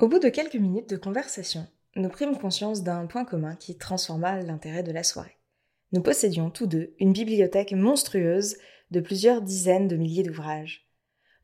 Au 0.00 0.06
bout 0.06 0.20
de 0.20 0.28
quelques 0.28 0.54
minutes 0.54 0.88
de 0.88 0.96
conversation, 0.96 1.66
nous 1.96 2.08
prîmes 2.08 2.38
conscience 2.38 2.84
d'un 2.84 3.06
point 3.06 3.24
commun 3.24 3.56
qui 3.56 3.76
transforma 3.76 4.40
l'intérêt 4.42 4.84
de 4.84 4.92
la 4.92 5.02
soirée. 5.02 5.36
Nous 5.90 6.02
possédions 6.02 6.50
tous 6.50 6.68
deux 6.68 6.94
une 7.00 7.12
bibliothèque 7.12 7.72
monstrueuse 7.72 8.58
de 8.92 9.00
plusieurs 9.00 9.42
dizaines 9.42 9.88
de 9.88 9.96
milliers 9.96 10.22
d'ouvrages. 10.22 10.88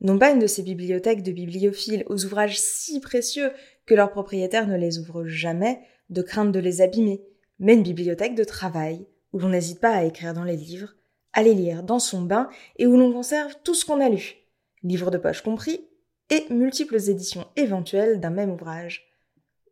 Non 0.03 0.21
pas 0.21 0.30
une 0.30 0.38
de 0.38 0.46
ces 0.46 0.62
bibliothèques 0.62 1.25
de 1.25 1.32
bibliophiles 1.32 2.04
aux 2.06 2.25
ouvrages 2.25 2.61
si 2.61 3.01
précieux 3.01 3.51
que 3.86 3.95
leurs 3.96 4.12
propriétaires 4.12 4.68
ne 4.68 4.77
les 4.77 5.00
ouvrent 5.00 5.27
jamais, 5.27 5.80
de 6.09 6.23
crainte 6.23 6.52
de 6.52 6.61
les 6.61 6.80
abîmer, 6.80 7.25
mais 7.59 7.75
une 7.75 7.82
bibliothèque 7.82 8.36
de 8.36 8.45
travail, 8.45 9.05
où 9.32 9.41
l'on 9.41 9.48
n'hésite 9.48 9.80
pas 9.80 9.96
à 9.96 10.05
écrire 10.05 10.32
dans 10.32 10.45
les 10.45 10.57
livres, 10.57 10.95
à 11.32 11.43
les 11.43 11.55
lire 11.55 11.82
dans 11.82 11.98
son 11.98 12.23
bain 12.23 12.48
et 12.77 12.86
où 12.86 12.96
l'on 12.96 13.12
conserve 13.12 13.57
tout 13.64 13.75
ce 13.75 13.84
qu'on 13.84 14.00
a 14.00 14.09
lu, 14.09 14.36
livres 14.84 15.11
de 15.11 15.18
poche 15.18 15.43
compris, 15.43 15.89
et 16.30 16.46
multiples 16.50 17.11
éditions 17.11 17.46
éventuelles 17.57 18.20
d'un 18.20 18.30
même 18.30 18.50
ouvrage, 18.50 19.11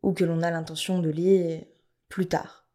ou 0.02 0.12
que 0.12 0.24
l'on 0.24 0.42
a 0.42 0.50
l'intention 0.50 0.98
de 0.98 1.10
lire 1.10 1.62
plus 2.08 2.27
tard. 2.27 2.66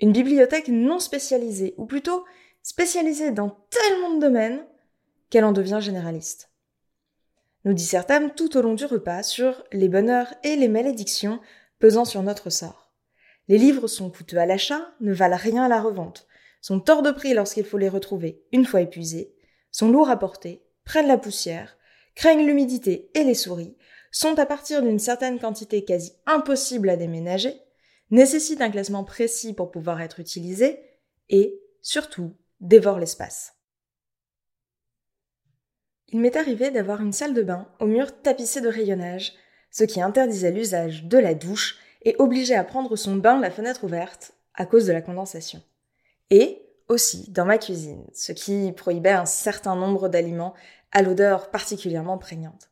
Une 0.00 0.12
bibliothèque 0.12 0.68
non 0.68 0.98
spécialisée, 0.98 1.74
ou 1.76 1.86
plutôt 1.86 2.24
spécialisée 2.62 3.30
dans 3.30 3.50
tellement 3.70 4.14
de 4.14 4.20
domaines 4.20 4.64
qu'elle 5.30 5.44
en 5.44 5.52
devient 5.52 5.78
généraliste. 5.80 6.50
Nous 7.64 7.72
dissertâmes 7.72 8.34
tout 8.34 8.56
au 8.56 8.62
long 8.62 8.74
du 8.74 8.84
repas 8.84 9.22
sur 9.22 9.64
les 9.72 9.88
bonheurs 9.88 10.34
et 10.42 10.56
les 10.56 10.68
malédictions 10.68 11.40
pesant 11.78 12.04
sur 12.04 12.22
notre 12.22 12.50
sort. 12.50 12.92
Les 13.48 13.58
livres 13.58 13.86
sont 13.86 14.10
coûteux 14.10 14.38
à 14.38 14.46
l'achat, 14.46 14.92
ne 15.00 15.12
valent 15.12 15.36
rien 15.36 15.64
à 15.64 15.68
la 15.68 15.80
revente, 15.80 16.26
sont 16.60 16.90
hors 16.90 17.02
de 17.02 17.10
prix 17.10 17.34
lorsqu'il 17.34 17.64
faut 17.64 17.78
les 17.78 17.88
retrouver 17.88 18.42
une 18.52 18.64
fois 18.64 18.80
épuisés, 18.80 19.34
sont 19.70 19.90
lourds 19.90 20.10
à 20.10 20.18
porter, 20.18 20.62
prennent 20.84 21.08
la 21.08 21.18
poussière, 21.18 21.76
craignent 22.14 22.46
l'humidité 22.46 23.10
et 23.14 23.24
les 23.24 23.34
souris, 23.34 23.76
sont 24.10 24.38
à 24.38 24.46
partir 24.46 24.82
d'une 24.82 25.00
certaine 25.00 25.40
quantité 25.40 25.84
quasi 25.84 26.12
impossible 26.26 26.88
à 26.88 26.96
déménager, 26.96 27.54
nécessitent 28.10 28.60
un 28.60 28.70
classement 28.70 29.02
précis 29.02 29.54
pour 29.54 29.70
pouvoir 29.70 30.00
être 30.00 30.20
utilisés 30.20 30.78
et, 31.28 31.60
surtout, 31.82 32.36
dévorent 32.60 33.00
l'espace. 33.00 33.54
Il 36.08 36.20
m'est 36.20 36.36
arrivé 36.36 36.70
d'avoir 36.70 37.00
une 37.00 37.12
salle 37.12 37.34
de 37.34 37.42
bain 37.42 37.68
au 37.80 37.86
mur 37.86 38.22
tapissé 38.22 38.60
de 38.60 38.68
rayonnage, 38.68 39.32
ce 39.72 39.82
qui 39.82 40.00
interdisait 40.00 40.52
l'usage 40.52 41.04
de 41.04 41.18
la 41.18 41.34
douche 41.34 41.78
et 42.02 42.14
obligeait 42.20 42.54
à 42.54 42.62
prendre 42.62 42.94
son 42.94 43.16
bain 43.16 43.40
la 43.40 43.50
fenêtre 43.50 43.82
ouverte 43.82 44.32
à 44.54 44.66
cause 44.66 44.86
de 44.86 44.92
la 44.92 45.02
condensation. 45.02 45.60
Et 46.30 46.62
aussi 46.88 47.30
dans 47.30 47.44
ma 47.44 47.58
cuisine, 47.58 48.04
ce 48.12 48.32
qui 48.32 48.72
prohibait 48.72 49.10
un 49.10 49.26
certain 49.26 49.76
nombre 49.76 50.08
d'aliments 50.08 50.54
à 50.92 51.02
l'odeur 51.02 51.50
particulièrement 51.50 52.18
prégnante. 52.18 52.70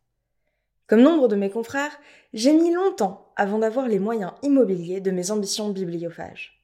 Comme 0.86 1.02
nombre 1.02 1.28
de 1.28 1.36
mes 1.36 1.50
confrères, 1.50 1.98
j'ai 2.34 2.52
mis 2.52 2.72
longtemps 2.72 3.32
avant 3.36 3.58
d'avoir 3.58 3.88
les 3.88 3.98
moyens 3.98 4.32
immobiliers 4.42 5.00
de 5.00 5.10
mes 5.10 5.30
ambitions 5.30 5.70
bibliophages. 5.70 6.62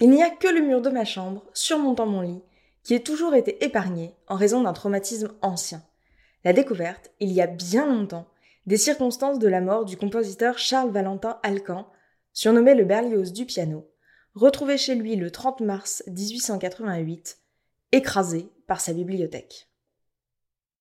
Il 0.00 0.10
n'y 0.10 0.22
a 0.22 0.30
que 0.30 0.48
le 0.48 0.60
mur 0.60 0.80
de 0.80 0.90
ma 0.90 1.04
chambre, 1.04 1.44
surmontant 1.52 2.06
mon 2.06 2.20
lit, 2.20 2.42
qui 2.82 2.94
ait 2.94 3.00
toujours 3.00 3.34
été 3.34 3.64
épargné 3.64 4.14
en 4.28 4.36
raison 4.36 4.62
d'un 4.62 4.72
traumatisme 4.72 5.32
ancien. 5.42 5.82
La 6.44 6.52
découverte, 6.52 7.10
il 7.20 7.32
y 7.32 7.40
a 7.40 7.46
bien 7.46 7.86
longtemps, 7.86 8.26
des 8.66 8.76
circonstances 8.76 9.38
de 9.38 9.48
la 9.48 9.60
mort 9.60 9.84
du 9.84 9.96
compositeur 9.96 10.58
Charles 10.58 10.90
Valentin 10.90 11.38
Alcan, 11.42 11.86
surnommé 12.32 12.74
le 12.74 12.84
Berlioz 12.84 13.32
du 13.32 13.46
piano, 13.46 13.88
retrouvé 14.34 14.78
chez 14.78 14.94
lui 14.94 15.16
le 15.16 15.30
30 15.30 15.60
mars 15.60 16.02
1888, 16.08 17.38
écrasé 17.92 18.48
par 18.66 18.80
sa 18.80 18.92
bibliothèque. 18.92 19.68